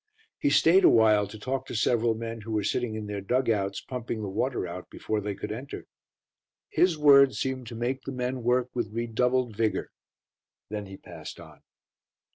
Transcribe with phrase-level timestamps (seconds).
[0.39, 3.81] He stayed awhile to talk to several men who were sitting in their dug outs
[3.81, 5.85] pumping the water out before they could enter.
[6.69, 9.91] His words seemed to make the men work with redoubled vigour.
[10.69, 11.61] Then he passed on.